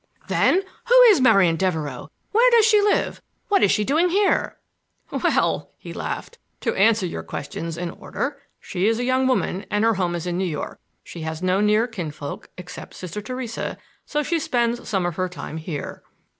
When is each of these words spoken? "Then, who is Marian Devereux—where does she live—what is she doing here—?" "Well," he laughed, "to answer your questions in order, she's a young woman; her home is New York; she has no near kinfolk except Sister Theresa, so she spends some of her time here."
"Then, 0.29 0.63
who 0.85 1.01
is 1.09 1.21
Marian 1.21 1.57
Devereux—where 1.57 2.49
does 2.49 2.65
she 2.65 2.81
live—what 2.81 3.61
is 3.61 3.69
she 3.69 3.83
doing 3.83 4.09
here—?" 4.09 4.57
"Well," 5.11 5.69
he 5.77 5.93
laughed, 5.93 6.39
"to 6.61 6.73
answer 6.73 7.05
your 7.05 7.21
questions 7.21 7.77
in 7.77 7.91
order, 7.91 8.41
she's 8.59 8.97
a 8.97 9.03
young 9.03 9.27
woman; 9.27 9.63
her 9.69 9.93
home 9.93 10.15
is 10.15 10.25
New 10.25 10.43
York; 10.43 10.79
she 11.03 11.21
has 11.21 11.43
no 11.43 11.61
near 11.61 11.85
kinfolk 11.85 12.49
except 12.57 12.95
Sister 12.95 13.21
Theresa, 13.21 13.77
so 14.03 14.23
she 14.23 14.39
spends 14.39 14.89
some 14.89 15.05
of 15.05 15.17
her 15.17 15.29
time 15.29 15.57
here." 15.57 16.01